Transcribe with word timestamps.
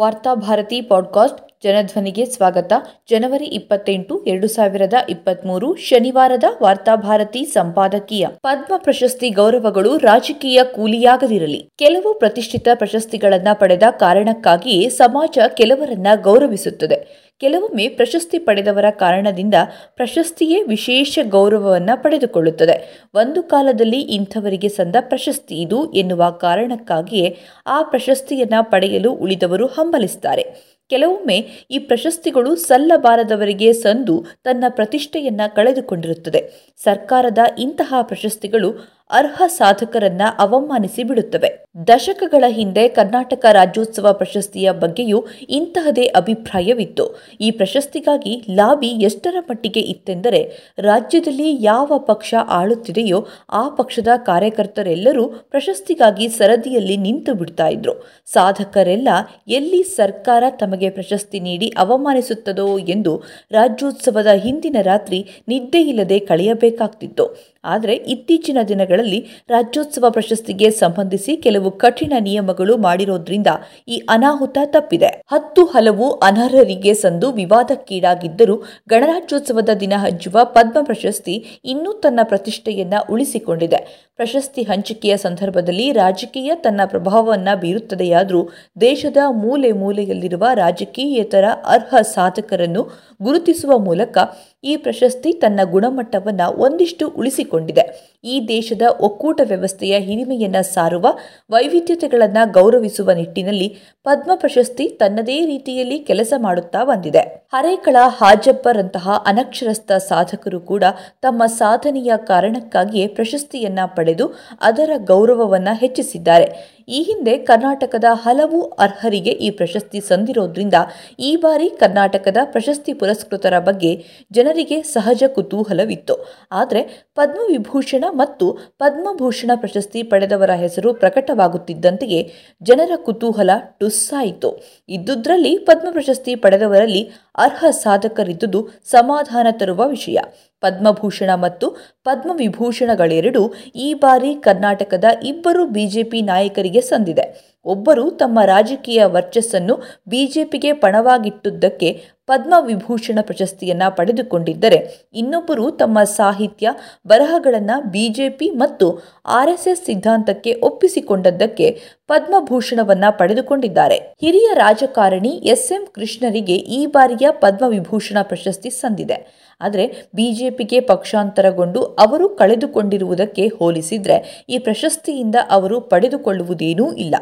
Varthabharati 0.00 0.80
podcast 0.80 1.48
ಜನಧ್ವನಿಗೆ 1.64 2.24
ಸ್ವಾಗತ. 2.24 2.72
ಜನವರಿ 3.10 3.44
ಇಪ್ಪತ್ತೆಂಟು, 3.44 4.24
ಎರಡು 4.24 4.48
ಸಾವಿರದ 4.48 4.92
ಇಪ್ಪತ್ಮೂರು, 5.08 5.76
ಶನಿವಾರದ 5.76 6.44
ವಾರ್ತಾಭಾರತಿ 6.62 7.44
ಸಂಪಾದಕೀಯ. 7.44 8.26
ಪದ್ಮ 8.42 8.74
ಪ್ರಶಸ್ತಿ 8.76 9.30
ಗೌರವಗಳು 9.30 9.96
ರಾಜಕೀಯ 9.96 10.64
ಕೂಲಿಯಾಗದಿರಲಿ. 10.64 11.68
ಕೆಲವು 11.78 12.18
ಪ್ರತಿಷ್ಠಿತ 12.18 12.68
ಪ್ರಶಸ್ತಿಗಳನ್ನು 12.74 13.58
ಪಡೆದ 13.58 13.82
ಕಾರಣಕ್ಕಾಗಿಯೇ 13.90 14.88
ಸಮಾಜ 14.88 15.38
ಕೆಲವರನ್ನ 15.56 16.06
ಗೌರವಿಸುತ್ತದೆ. 16.22 17.25
ಕೆಲವೊಮ್ಮೆ 17.38 17.88
ಪ್ರಶಸ್ತಿ 17.88 18.38
ಪಡೆದವರ 18.38 18.90
ಕಾರಣದಿಂದ 18.90 19.54
ಪ್ರಶಸ್ತಿಯೇ 19.96 20.62
ವಿಶೇಷ 20.62 21.18
ಗೌರವವನ್ನು 21.28 22.02
ಪಡೆದುಕೊಳ್ಳುತ್ತದೆ. 22.02 23.02
ಒಂದು 23.14 23.42
ಕಾಲದಲ್ಲಿ 23.42 24.00
ಇಂಥವರಿಗೆ 24.00 24.68
ಸಂದ 24.68 24.96
ಪ್ರಶಸ್ತಿ 25.00 25.54
ಇದು 25.54 25.92
ಎನ್ನುವ 25.92 26.30
ಕಾರಣಕ್ಕಾಗಿಯೇ 26.30 27.36
ಆ 27.66 27.82
ಪ್ರಶಸ್ತಿಯನ್ನು 27.82 28.70
ಪಡೆಯಲು 28.70 29.12
ಉಳಿದವರು 29.12 29.66
ಹಂಬಲಿಸುತ್ತಾರೆ 29.66 30.76
ಕೆಲವೊಮ್ಮೆ 30.88 31.36
ಈ 31.70 31.78
ಪ್ರಶಸ್ತಿಗಳು 31.78 32.56
ಸಲ್ಲಬಾರದವರಿಗೆ 32.56 33.72
ಸಂದು 33.72 34.24
ತನ್ನ 34.44 34.64
ಪ್ರತಿಷ್ಠೆಯನ್ನ 34.68 35.40
ಕಳೆದುಕೊಂಡಿರುತ್ತದೆ. 35.56 36.50
ಸರ್ಕಾರದ 36.76 37.38
ಇಂತಹ 37.58 37.94
ಪ್ರಶಸ್ತಿಗಳು 38.02 38.95
ಅರ್ಹ 39.10 39.42
ಸಾಧಕರನ್ನ 39.46 40.22
ಅವಮಾನಿಸಿ 40.38 41.02
ಬಿಡುತ್ತವೆ. 41.04 41.66
ದಶಕಗಳ 41.88 42.44
ಹಿಂದೆ 42.48 42.88
ಕರ್ನಾಟಕ 42.88 43.46
ರಾಜ್ಯೋತ್ಸವ 43.52 44.12
ಪ್ರಶಸ್ತಿಯ 44.12 44.72
ಬಗ್ಗೆಯೂ 44.72 45.26
ಇಂತಹದೇ 45.48 46.04
ಅಭಿಪ್ರಾಯವಿತ್ತು. 46.04 47.20
ಈ 47.40 47.50
ಪ್ರಶಸ್ತಿಗಾಗಿ 47.50 48.42
ಲಾಬಿ 48.50 48.86
ಎಷ್ಟರ 48.86 49.34
ಮಟ್ಟಿಗೆ 49.40 49.80
ಇತ್ತೆಂದರೆ, 49.80 50.72
ರಾಜ್ಯದಲ್ಲಿ 50.78 51.64
ಯಾವ 51.64 51.98
ಪಕ್ಷ 51.98 52.34
ಆಳುತ್ತಿದೆಯೋ 52.48 53.26
ಆ 53.50 53.68
ಪಕ್ಷದ 53.68 54.08
ಕಾರ್ಯಕರ್ತರೆಲ್ಲರೂ 54.16 55.26
ಪ್ರಶಸ್ತಿಗಾಗಿ 55.26 56.28
ಸರದಿಯಲ್ಲಿ 56.28 56.96
ನಿಂತು 56.96 57.34
ಬಿಡ್ತಾ 57.34 57.68
ಇದ್ರು. 57.68 58.06
ಸಾಧಕರೆಲ್ಲ 58.26 59.08
ಎಲ್ಲಿ 59.48 59.82
ಸರ್ಕಾರ 59.82 60.44
ತಮಗೆ 60.50 60.90
ಪ್ರಶಸ್ತಿ 60.90 61.40
ನೀಡಿ 61.40 61.72
ಅವಮಾನಿಸುತ್ತದೋ 61.76 62.78
ಎಂದು 62.78 63.22
ರಾಜ್ಯೋತ್ಸವದ 63.52 64.26
ಹಿಂದಿನ 64.26 64.76
ರಾತ್ರಿ 64.82 65.26
ನಿದ್ದೆಯಿಲ್ಲದೆ 65.48 66.18
ಕಳೆಯಬೇಕಾಗ್ತಿತ್ತು. 66.18 67.56
ಆದರೆ 67.64 67.94
ಇತ್ತೀಚಿನ 67.94 68.58
ದಿನಗಳಲ್ಲಿ 68.96 69.18
ರಾಜ್ಯೋತ್ಸವ 69.48 70.10
ಪ್ರಶಸ್ತಿಗೆ 70.10 70.68
ಸಂಬಂಧಿಸಿ 70.70 71.32
ಕೆಲವು 71.36 71.70
ಕಠಿಣ 71.70 72.12
ನಿಯಮಗಳು 72.20 72.76
ಮಾಡಿರೋದ್ರಿಂದ 72.76 73.50
ಈ 73.88 73.96
ಅನಾಹುತ 74.08 74.58
ತಪ್ಪಿದೆ. 74.66 75.10
ಹತ್ತು 75.32 75.62
ಹಲವು 75.64 76.06
ಅನರ್ಹರಿಗೆ 76.20 76.92
ಸಂದು 76.94 77.28
ವಿವಾದಕ್ಕೀಡಾಗಿದ್ದರೂ 77.32 78.56
ಗಣರಾಜ್ಯೋತ್ಸವದ 78.88 79.74
ದಿನ 79.80 79.94
ಹಂಚುವ 79.96 80.38
ಪದ್ಮ 80.44 80.78
ಪ್ರಶಸ್ತಿ 80.82 81.34
ಇನ್ನೂ 81.64 81.92
ತನ್ನ 81.92 82.20
ಪ್ರತಿಷ್ಠೆಯನ್ನ 82.22 82.94
ಉಳಿಸಿಕೊಂಡಿದೆ. 83.10 83.80
ಪ್ರಶಸ್ತಿ 84.18 84.62
ಹಂಚಿಕೆಯ 84.62 85.16
ಸಂದರ್ಭದಲ್ಲಿ 85.16 85.92
ರಾಜಕೀಯ 85.92 86.52
ತನ್ನ 86.54 86.80
ಪ್ರಭಾವವನ್ನು 86.86 87.60
ಬೀರುತ್ತದೆಯಾದರೂ 87.60 88.48
ದೇಶದ 88.80 89.16
ಮೂಲೆ 89.30 89.72
ಮೂಲೆಯಲ್ಲಿರುವ 89.72 90.44
ರಾಜಕೀಯೇತರ 90.54 91.44
ಅರ್ಹ 91.64 92.00
ಸಾಧಕರನ್ನು 92.14 92.82
ಗುರುತಿಸುವ 93.22 93.78
ಮೂಲಕ 93.78 94.18
ಈ 94.64 94.76
ಪ್ರಶಸ್ತಿ 94.76 95.32
ತನ್ನ 95.32 95.60
ಗುಣಮಟ್ಟವನ್ನು 95.64 96.46
ಒಂದಿಷ್ಟು 96.52 97.08
ಉಳಿಸಿಕೊಂಡಿದೆ. 97.08 97.84
ಈ 98.24 98.48
ದೇಶದ 98.48 98.82
ಒಕ್ಕೂಟ 99.00 99.40
ವ್ಯವಸ್ಥೆಯ 99.44 99.98
ಹಿರಿಮೆಯನ್ನು 99.98 100.62
ಸಾರುವ 100.72 101.06
ವೈವಿಧ್ಯತೆಗಳನ್ನು 101.50 102.52
ಗೌರವಿಸುವ 102.52 103.10
ನಿಟ್ಟಿನಲ್ಲಿ 103.10 103.68
ಪದ್ಮ 104.04 104.30
ಪ್ರಶಸ್ತಿ 104.34 104.88
ತನ್ನದೇ 104.88 105.46
ರೀತಿಯಲ್ಲಿ 105.46 105.98
ಕೆಲಸ 105.98 106.32
ಮಾಡುತ್ತಾ 106.36 106.84
ಬಂದಿದೆ. 106.84 107.22
ಹರೇಕಳ 107.52 107.96
ಹಾಜಬ್ಬರಂತಹ 108.18 109.24
ಅನಕ್ಷರಸ್ಥ 109.26 109.92
ಸಾಧಕರು 109.92 110.60
ಕೂಡ 110.60 110.84
ತಮ್ಮ 111.22 111.46
ಸಾಧನೆಯ 111.46 112.12
ಕಾರಣಕ್ಕಾಗಿಯೇ 112.16 113.06
ಪ್ರಶಸ್ತಿಯನ್ನ 113.06 113.78
ಪಡೆದು 114.06 114.26
ಅದರ 114.62 114.90
ಗೌರವವನ್ನು 115.04 115.74
ಹೆಚ್ಚಿಸಿದ್ದಾರೆ. 115.80 116.48
ಈ 116.88 117.02
ಹಿಂದೆ 117.02 117.38
ಕರ್ನಾಟಕದ 117.38 118.04
ಹಲವು 118.24 118.60
ಅರ್ಹರಿಗೆ 118.78 119.30
ಈ 119.30 119.50
ಪ್ರಶಸ್ತಿ 119.50 120.00
ಸಂದಿರೋದ್ರಿಂದ 120.00 120.74
ಈ 121.18 121.36
ಬಾರಿ 121.36 121.68
ಕರ್ನಾಟಕದ 121.70 122.36
ಪ್ರಶಸ್ತಿ 122.44 122.92
ಪುರಸ್ಕೃತರ 122.92 123.58
ಬಗ್ಗೆ 123.58 123.92
ಜನರಿಗೆ 124.32 124.82
ಸಹಜ 124.82 125.22
ಕುತೂಹಲವಿತ್ತು. 125.26 126.16
ಆದರೆ 126.52 126.82
ಪದ್ಮವಿಭೂಷಣ 127.14 128.04
ಮತ್ತು 128.10 128.48
ಪದ್ಮಭೂಷಣ 128.78 129.50
ಪ್ರಶಸ್ತಿ 129.54 130.02
ಪಡೆದವರ 130.02 130.50
ಹೆಸರು 130.54 130.94
ಪ್ರಕಟವಾಗುತ್ತಿದ್ದಂತೆಯೇ 130.94 132.20
ಜನರ 132.62 132.92
ಕುತೂಹಲ 132.96 133.50
ಟುಸ್ಸಾಯಿತು. 133.78 134.50
ಇದ್ದುದ್ರಲ್ಲಿ 134.88 135.58
ಪದ್ಮ 135.58 135.88
ಪ್ರಶಸ್ತಿ 135.90 136.34
ಪಡೆದವರಲ್ಲಿ 136.34 137.02
ಅರ್ಹ 137.38 137.64
ಸಾಧಕರಿದ್ದುದು 137.70 138.60
ಸಮಾಧಾನ 138.84 139.46
ತರುವ 139.50 139.82
ವಿಷಯ. 139.88 140.18
ಪದ್ಮಭೂಷಣ 140.62 141.30
ಮತ್ತು 141.34 141.66
ಪದ್ಮವಿಭೂಷಣಗಳೆರಡೂ 142.04 143.42
ಈ 143.76 143.94
ಬಾರಿ 143.94 144.34
ಕರ್ನಾಟಕದ 144.34 145.04
ಇಬ್ಬರು 145.22 145.66
ಬಿಜೆಪಿ 145.66 146.22
ನಾಯಕರಿಗೆ 146.22 146.75
ಸಂದಿದೆ. 146.80 147.55
ಒಬ್ಬರು 147.66 148.10
ತಮ್ಮ 148.10 148.40
ರಾಜಕೀಯ 148.44 149.04
ವರ್ಚಸ್ಸನ್ನು 149.04 149.74
ಬಿಜೆಪಿಗೆ 150.08 150.72
ಪಣವಾಗಿಟ್ಟುದಕ್ಕೆ 150.72 152.16
ಪದ್ಮವಿಭೂಷಣ 152.26 153.18
ಪ್ರಶಸ್ತಿಯನ್ನ 153.22 153.82
ಪಡೆದುಕೊಂಡಿದ್ದರೆ, 153.88 155.08
ಇನ್ನೊಬ್ಬರು 155.14 155.70
ತಮ್ಮ 155.70 156.02
ಸಾಹಿತ್ಯ 156.02 156.68
ಬರಹಗಳನ್ನು 157.06 157.90
ಬಿಜೆಪಿ 157.90 158.50
ಮತ್ತು 158.50 158.86
ಆರ್ಎಸ್ಎಸ್ 159.26 159.84
ಸಿದ್ಧಾಂತಕ್ಕೆ 159.86 160.54
ಒಪ್ಪಿಸಿಕೊಂಡದ್ದಕ್ಕೆ 160.62 161.68
ಪದ್ಮಭೂಷಣವನ್ನ 162.08 163.04
ಪಡೆದುಕೊಂಡಿದ್ದಾರೆ. 163.10 163.96
ಹಿರಿಯ 164.20 164.50
ರಾಜಕಾರಣಿ 164.54 165.28
ಎಸ್ 165.28 165.72
ಎಂ 165.72 165.86
ಕೃಷ್ಣರಿಗೆ 165.94 166.56
ಈ 166.56 166.86
ಬಾರಿಯ 166.86 167.28
ಪದ್ಮವಿಭೂಷಣ 167.30 168.18
ಪ್ರಶಸ್ತಿ 168.22 168.70
ಸಂದಿದೆ. 168.70 169.46
ಆದರೆ 169.60 169.84
ಬಿಜೆಪಿಗೆ 170.14 170.80
ಪಕ್ಷಾಂತರಗೊಂಡು 170.80 171.82
ಅವರು 171.84 172.28
ಕಳೆದುಕೊಂಡಿರುವುದಕ್ಕೆ 172.28 173.48
ಹೋಲಿಸಿದರೆ 173.48 174.46
ಈ 174.48 174.58
ಪ್ರಶಸ್ತಿಯಿಂದ 174.58 175.34
ಅವರು 175.50 175.80
ಪಡೆದುಕೊಳ್ಳುವುದೇನೂ 175.80 176.92
ಇಲ್ಲ. 176.92 177.14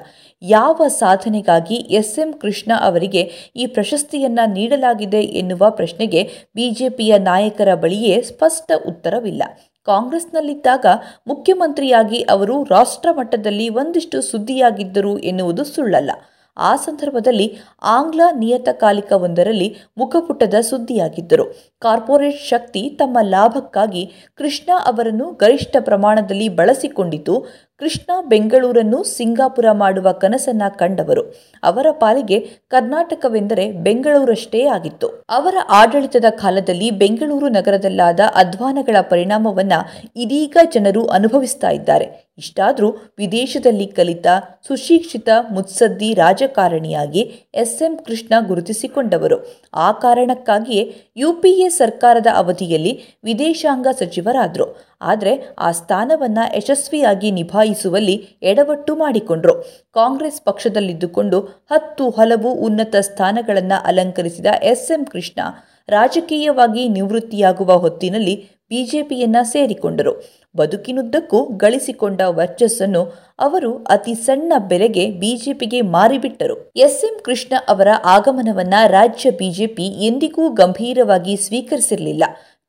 ಯಾವ 0.46 0.80
ಸಾಧನೆಗಾಗಿ 0.88 1.74
ಎಸ್ಎಂ 1.74 2.32
ಕೃಷ್ಣ 2.32 2.72
ಅವರಿಗೆ 2.80 3.52
ಈ 3.56 3.66
ಪ್ರಶಸ್ತಿಯನ್ನ 3.66 4.40
ನೀಡಲಾಗಿದೆ 4.46 5.20
ಎನ್ನುವ 5.20 5.70
ಪ್ರಶ್ನೆಗೆ 5.70 6.30
ಬಿಜೆಪಿಯ 6.54 7.18
ನಾಯಕರ 7.18 7.74
ಬಳಿಯೇ 7.74 8.22
ಸ್ಪಷ್ಟ 8.22 8.72
ಉತ್ತರವಿಲ್ಲ. 8.88 9.42
ಕಾಂಗ್ರೆಸ್ನಲ್ಲಿದ್ದಾಗ 9.84 10.86
ಮುಖ್ಯಮಂತ್ರಿಯಾಗಿ 11.26 12.22
ಅವರು 12.22 12.64
ರಾಷ್ಟ್ರ 12.64 13.08
ಮಟ್ಟದಲ್ಲಿ 13.12 13.68
ಒಂದಿಷ್ಟು 13.68 14.20
ಸುದ್ದಿಯಾಗಿದ್ದರು 14.22 15.18
ಎನ್ನುವುದು 15.18 15.64
ಸುಳ್ಳಲ್ಲ. 15.64 16.10
ಆ 16.56 16.76
ಸಂದರ್ಭದಲ್ಲಿ 16.76 17.56
ಆಂಗ್ಲ 17.82 18.20
ನಿಯತಕಾಲಿಕವೊಂದರಲ್ಲಿ 18.38 19.76
ಮುಖಪುಟದ 19.98 20.54
ಸುದ್ದಿಯಾಗಿದ್ದರು. 20.60 21.44
ಕಾರ್ಪೊರೇಟ್ 21.80 22.40
ಶಕ್ತಿ 22.40 22.90
ತಮ್ಮ 22.90 23.18
ಲಾಭಕ್ಕಾಗಿ 23.22 24.12
ಕೃಷ್ಣ 24.34 24.72
ಅವರನ್ನು 24.86 25.32
ಗರಿಷ್ಠ 25.32 25.76
ಪ್ರಮಾಣದಲ್ಲಿ 25.80 26.48
ಬಳಸಿಕೊಂಡಿತು. 26.48 27.46
ಕೃಷ್ಣ 27.76 28.12
ಬೆಂಗಳೂರನ್ನು 28.28 29.02
ಸಿಂಗಾಪುರ 29.02 29.66
ಮಾಡುವ 29.72 30.12
ಕನಸನ್ನ 30.12 30.62
ಕಂಡವರು. 30.68 31.34
ಅವರ 31.62 31.86
ಪಾಲಿಗೆ 31.90 32.40
ಕರ್ನಾಟಕವೆಂದರೆ 32.68 33.72
ಬೆಂಗಳೂರಷ್ಟೇ 33.72 34.66
ಆಗಿತ್ತು. 34.66 35.08
ಅವರ 35.28 35.56
ಆಡಳಿತದ 35.68 36.24
ಕಾಲದಲ್ಲಿ 36.30 36.90
ಬೆಂಗಳೂರು 36.90 37.48
ನಗರದಲ್ಲಾದ 37.48 38.20
ಅಧ್ವಾನಗಳ 38.34 38.96
ಪರಿಣಾಮವನ್ನ 39.00 39.72
ಇದೀಗ 40.16 40.56
ಜನರು 40.72 41.06
ಅನುಭವಿಸ್ತಾ 41.06 41.70
ಇದ್ದಾರೆ. 41.70 42.32
ಇಷ್ಟಾದರೂ 42.38 42.90
ವಿದೇಶದಲ್ಲಿ 43.18 43.86
ಕಲಿತ, 43.86 44.26
ಸುಶಿಕ್ಷಿತ, 44.66 45.28
ಮುತ್ಸದ್ದಿ 45.50 46.14
ರಾಜಕಾರಣಿಯಾಗಿ 46.14 47.20
ಎಸ್ಎಂ 47.54 47.96
ಕೃಷ್ಣ 47.96 48.34
ಗುರುತಿಸಿಕೊಂಡವರು. 48.46 49.62
ಆ 49.74 49.92
ಕಾರಣಕ್ಕಾಗಿಯೇ 49.92 50.96
ಯುಪಿಎ 51.16 51.68
ಸರ್ಕಾರದ 51.68 52.26
ಅವಧಿಯಲ್ಲಿ 52.34 53.02
ವಿದೇಶಾಂಗ 53.24 53.86
ಸಚಿವರಾದರು. 53.98 54.93
ಆದರೆ 55.04 55.32
ಆ 55.58 55.70
ಸ್ಥಾನವನ್ನು 55.72 56.44
ಯಶಸ್ವಿಯಾಗಿ 56.56 57.30
ನಿಭಾಯಿಸುವಲ್ಲಿ 57.30 58.16
ಎಡವಟ್ಟು 58.42 58.96
ಮಾಡಿಕೊಂಡರು. 58.96 59.54
ಕಾಂಗ್ರೆಸ್ 59.94 60.40
ಪಕ್ಷದಲ್ಲಿದ್ದುಕೊಂಡು 60.44 61.40
ಹತ್ತು 61.70 62.10
ಹಲವು 62.10 62.52
ಉನ್ನತ 62.66 62.96
ಸ್ಥಾನಗಳನ್ನು 63.00 63.78
ಅಲಂಕರಿಸಿದ 63.84 64.46
ಎಸ್ 64.62 64.90
ಎಂ 64.90 65.04
ಕೃಷ್ಣ 65.04 65.40
ರಾಜಕೀಯವಾಗಿ 65.88 66.88
ನಿವೃತ್ತಿಯಾಗುವ 66.88 67.72
ಹೊತ್ತಿನಲ್ಲಿ 67.76 68.36
ಬಿಜೆಪಿಯನ್ನ 68.68 69.36
ಸೇರಿಕೊಂಡರು. 69.42 70.12
ಬದುಕಿನುದ್ದಕ್ಕೂ 70.56 71.38
ಗಳಿಸಿಕೊಂಡ 71.56 72.20
ವರ್ಚಸ್ಸನ್ನು 72.26 73.02
ಅವರು 73.38 73.70
ಅತಿ 73.84 74.14
ಸಣ್ಣ 74.14 74.52
ಬೆಲೆಗೆ 74.68 75.04
ಬಿಜೆಪಿಗೆ 75.10 75.80
ಮಾರಿಬಿಟ್ಟರು. 75.94 76.56
ಎಸ್ 76.76 77.04
ಎಂ 77.04 77.16
ಕೃಷ್ಣ 77.24 77.54
ಅವರ 77.68 77.88
ಆಗಮನವನ್ನ 78.04 78.74
ರಾಜ್ಯ 78.86 79.30
ಬಿಜೆಪಿ 79.30 79.86
ಎಂದಿಗೂ 80.06 80.44
ಗಂಭೀರವಾಗಿ 80.48 81.36
ಸ್ವೀಕರಿಸಿರಲಿಲ್ಲ. 81.36 82.24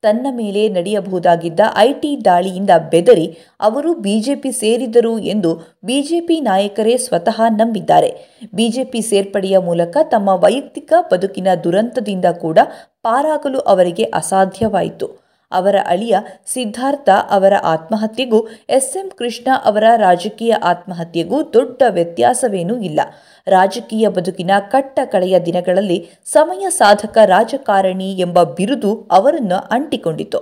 ತನ್ನ 0.05 0.27
ಮೇಲೆ 0.31 0.61
ನಡೆಯಬಹುದಾಗಿದ್ದ 0.77 1.61
ಐಟಿ 1.77 2.11
ದಾಳಿಯಿಂದ 2.25 2.73
ಬೆದರಿ 2.91 3.27
ಅವರು 3.59 3.91
ಬಿಜೆಪಿ 4.05 4.51
ಸೇರಿದರು 4.61 5.13
ಎಂದು 5.33 5.51
ಬಿಜೆಪಿ 5.85 6.37
ನಾಯಕರೇ 6.41 6.95
ಸ್ವತಃ 7.07 7.39
ನಂಬಿದ್ದಾರೆ. 7.59 8.11
ಬಿಜೆಪಿ 8.53 9.01
ಸೇರ್ಪಡೆಯ 9.01 9.57
ಮೂಲಕ 9.69 9.97
ತಮ್ಮ 10.03 10.29
ವೈಯಕ್ತಿಕ 10.43 10.93
ಬದುಕಿನ 11.11 11.47
ದುರಂತದಿಂದ 11.63 12.25
ಕೂಡ 12.43 12.59
ಪಾರಾಗಲು 13.03 13.59
ಅವರಿಗೆ 13.71 14.03
ಅಸಾಧ್ಯವಾಯಿತು. 14.21 15.24
ಅವರ 15.55 15.75
ಅಳಿಯ 15.85 16.15
ಸಿದ್ಧಾರ್ಥ 16.45 17.09
ಅವರ 17.29 17.53
ಆತ್ಮಹತ್ಯೆಗೂ, 17.63 18.39
ಎಸ್ಎಂ 18.69 19.07
ಕೃಷ್ಣ 19.17 19.47
ಅವರ 19.65 19.85
ರಾಜಕೀಯ 19.95 20.53
ಆತ್ಮಹತ್ಯೆಗೂ 20.63 21.37
ದೊಡ್ಡ 21.53 21.81
ವ್ಯತ್ಯಾಸವೇನೂ 21.89 22.75
ಇಲ್ಲ. 22.79 23.01
ರಾಜಕೀಯ 23.47 24.07
ಬದುಕಿನ 24.09 24.51
ಕಟ್ಟ 24.71 24.99
ಕಳೆಯ 25.05 25.39
ದಿನಗಳಲ್ಲಿ 25.39 25.99
ಸಮಯ 26.25 26.65
ಸಾಧಕ 26.69 27.17
ರಾಜಕಾರಣಿ 27.25 28.11
ಎಂಬ 28.19 28.43
ಬಿರುದು 28.57 28.91
ಅವರನ್ನು 29.11 29.57
ಅಂಟಿಕೊಂಡಿತು 29.71 30.39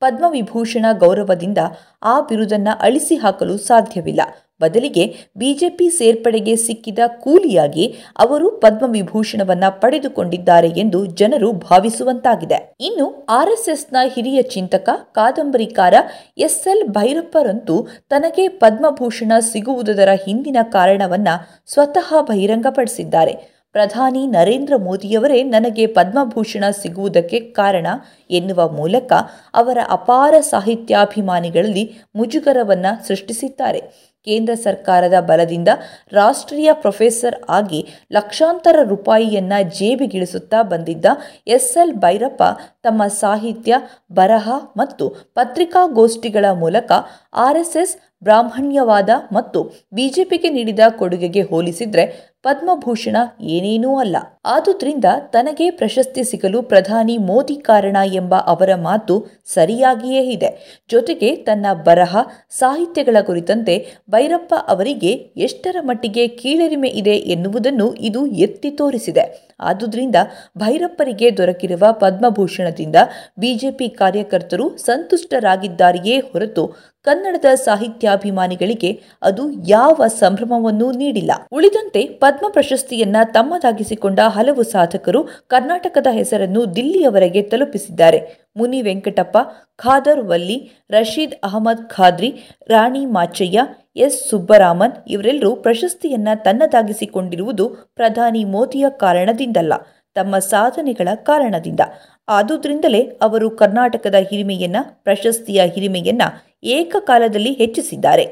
ಪದ್ಮವಿಭೂಷಣ 0.00 0.86
ಗೌರವದಿಂದ 0.98 1.60
ಆ 2.02 2.14
ಬಿರುದನ್ನು 2.20 2.78
ಅಳಿಸಿ 2.80 3.16
ಹಾಕಲು 3.16 3.56
ಸಾಧ್ಯವಿಲ್ಲ. 3.58 4.22
ಬದಲಿಗೆ 4.62 5.04
ಬಿಜೆಪಿ 5.36 5.88
ಸೇರ್ಪಡೆಗೆ 5.90 6.56
ಸಿಕ್ಕಿದ 6.56 6.98
ಕೂಲಿಯಾಗಿ 7.20 7.86
ಅವರು 8.18 8.50
ಪದ್ಮವಿಭೂಷಣವನ್ನ 8.60 9.64
ಪಡೆದುಕೊಂಡಿದ್ದಾರೆ 9.82 10.68
ಎಂದು 10.76 11.06
ಜನರು 11.20 11.52
ಭಾವಿಸುವಂತಾಗಿದೆ. 11.52 12.58
ಇನ್ನು 12.80 13.06
ಆರ್ಎಸ್ಎಸ್ನ 13.30 13.96
ಹಿರಿಯ 14.14 14.42
ಚಿಂತಕ, 14.42 14.88
ಕಾದಂಬರಿಕಾರ 15.12 15.94
ಎಸ್ಎಲ್ 16.38 16.84
ಭೈರಪ್ಪರಂತೂ 16.88 17.76
ತನಗೆ 18.10 18.48
ಪದ್ಮಭೂಷಣ 18.48 19.32
ಸಿಗುವುದರ 19.52 20.08
ಹಿಂದಿನ 20.26 20.56
ಕಾರಣವನ್ನ 20.62 21.28
ಸ್ವತಃ 21.66 22.14
ಬಹಿರಂಗಪಡಿಸಿದ್ದಾರೆ. 22.20 23.34
ಪ್ರಧಾನಿ 23.74 24.22
ನರೇಂದ್ರ 24.26 24.74
ಮೋದಿಯವರೇ 24.76 25.42
ನನಗೆ 25.42 25.84
ಪದ್ಮಭೂಷಣ 25.86 26.64
ಸಿಗುವುದಕ್ಕೆ 26.82 27.38
ಕಾರಣ 27.40 27.86
ಎನ್ನುವ 28.30 28.60
ಮೂಲಕ 28.68 29.12
ಅವರ 29.54 29.78
ಅಪಾರ 29.90 30.34
ಸಾಹಿತ್ಯಾಭಿಮಾನಿಗಳಲ್ಲಿ 30.40 31.84
ಮುಜುಗರವನ್ನ 32.16 32.86
ಸೃಷ್ಟಿಸಿದ್ದಾರೆ. 33.08 33.80
ಕೇಂದ್ರ 34.24 34.54
ಸರ್ಕಾರದ 34.54 35.20
ಬಲದಿಂದ 35.20 35.68
ರಾಷ್ಟ್ರೀಯ 36.12 36.70
ಪ್ರೊಫೆಸರ್ 36.72 37.36
ಆಗಿ 37.48 37.86
ಲಕ್ಷಾಂತರ 38.12 38.76
ರೂಪಾಯಿಯನ್ನ 38.88 39.52
ಜೇಬಿಗಿಳಿಸುತ್ತಾ 39.78 40.62
ಬಂದಿದ್ದ 40.62 41.06
ಎಸ್ 41.46 41.76
ಎಲ್ 41.76 41.94
ಭೈರಪ್ಪ 41.94 42.42
ತಮ್ಮ 42.82 43.06
ಸಾಹಿತ್ಯ, 43.06 43.74
ಬರಹ 44.12 44.48
ಮತ್ತು 44.76 45.08
ಪತ್ರಿಕಾಗೋಷ್ಠಿಗಳ 45.08 46.46
ಮೂಲಕ 46.52 46.92
ಆರ್ಎಸ್ಎಸ್ 47.34 47.96
ಬ್ರಾಹ್ಮಣ್ಯವಾದ 48.22 49.10
ಮತ್ತು 49.32 49.60
ಬಿಜೆಪಿಗೆ 49.92 50.50
ನೀಡಿದ 50.50 50.80
ಕೊಡುಗೆಗೆ 50.88 51.42
ಹೋಲಿಸಿದ್ರೆ 51.42 52.32
ಪದ್ಮಭೂಷಣ 52.42 53.16
ಏನೇನೂ 53.40 53.98
ಅಲ್ಲ. 53.98 54.16
ಆದುದರಿಂದ 54.44 55.04
ತನಗೆ 55.32 55.70
ಪ್ರಶಸ್ತಿ 55.70 56.22
ಸಿಗಲು 56.24 56.62
ಪ್ರಧಾನಿ 56.62 57.18
ಮೋದಿ 57.18 57.56
ಕಾರಣ 57.56 57.96
ಎಂಬ 58.12 58.34
ಅವರ 58.34 58.74
ಮಾತು 58.74 59.26
ಸರಿಯಾಗಿಯೇ 59.46 60.22
ಇದೆ. 60.22 60.80
ಜೊತೆಗೆ 60.90 61.36
ತನ್ನ 61.36 61.66
ಬರಹ, 61.84 62.16
ಸಾಹಿತ್ಯಗಳ 62.50 63.16
ಕುರಿತಂತೆ 63.20 63.74
ಭೈರಪ್ಪ 64.12 64.54
ಅವರಿಗೆ 64.68 65.12
ಎಷ್ಟರ 65.46 65.76
ಮಟ್ಟಿಗೆ 65.80 66.28
ಕೀಳರಿಮೆ 66.28 66.88
ಇದೆ 66.88 67.16
ಎನ್ನುವುದನ್ನು 67.34 67.94
ಇದು 67.94 68.26
ಎತ್ತಿ 68.26 68.70
ತೋರಿಸಿದೆ. 68.70 69.24
ಆದುದರಿಂದ 69.60 70.16
ಭೈರಪ್ಪರಿಗೆ 70.58 71.36
ದೊರಕಿರುವ 71.36 71.92
ಪದ್ಮಭೂಷಣದಿಂದ 71.92 72.96
ಬಿಜೆಪಿ 73.38 73.88
ಕಾರ್ಯಕರ್ತರು 73.88 74.76
ಸಂತುಷ್ಟರಾಗಿದ್ದಾರೆಯೇ 74.76 76.18
ಹೊರತು 76.18 76.92
ಕನ್ನಡದ 77.02 77.54
ಸಾಹಿತ್ಯಾಭಿಮಾನಿಗಳಿಗೆ 77.54 78.90
ಅದು 79.22 79.44
ಯಾವ 79.68 80.06
ಸಂಭ್ರಮವನ್ನೂ 80.06 80.92
ನೀಡಿಲ್ಲ. 80.92 81.32
ಉಳಿದಂತೆ 81.52 82.02
ಪದ್ಮ 82.02 82.46
ಪ್ರಶಸ್ತಿಯನ್ನ 82.48 83.16
ತಮ್ಮದಾಗಿಸಿಕೊಂಡ 83.24 84.20
ಹಲವು 84.26 84.62
ಸಾಧಕರು 84.62 85.24
ಕರ್ನಾಟಕದ 85.24 86.06
ಹೆಸರನ್ನು 86.10 86.76
ದಿಲ್ಲಿಯವರೆಗೆ 86.76 87.42
ತಲುಪಿಸಿದ್ದಾರೆ. 87.42 88.20
ಮುನಿ 88.56 88.82
ವೆಂಕಟಪ್ಪ 88.82 89.38
ಖಾದರ್ 89.76 90.20
ವಲ್ಲಿ, 90.20 90.58
ರಶೀದ್ 90.90 91.34
ಅಹಮದ್ 91.44 91.88
ಖಾದ್ರಿ, 91.88 92.30
ರಾಣಿ 92.68 93.06
ಮಾಚಯ್ಯ 93.06 93.60
ಎಸ್. 93.96 94.28
ಸುಬ್ಬರಾಮನ್ 94.30 94.92
ಇವರೆಲ್ಲರೂ 95.08 95.56
ಪ್ರಶಸ್ತಿಯನ್ನ 95.56 96.28
ತನ್ನದಾಗಿಸಿಕೊಂಡಿರುವುದು 96.34 97.68
ಪ್ರಧಾನಿ 97.94 98.44
ಮೋದಿಯ 98.44 98.86
ಕಾರಣದಿಂದಲ್ಲ, 98.90 99.72
ತಮ್ಮ 100.14 100.38
ಸಾಧನೆಗಳ 100.38 101.08
ಕಾರಣದಿಂದ. 101.14 101.80
ಆದುದರಿಂದಲೇ 102.28 103.02
ಅವರು 103.22 103.50
ಕರ್ನಾಟಕದ 103.50 104.14
ಹಿರಿಮೆಯನ್ನ, 104.30 104.76
ಪ್ರಶಸ್ತಿಯ 105.02 105.62
ಹಿರಿಮೆಯನ್ನ 105.66 106.22
ಏಕಕಾಲದಲ್ಲಿ 106.62 107.52
ಹೆಚ್ಚಿಸಿದ್ದಾರೆ. 107.52 108.26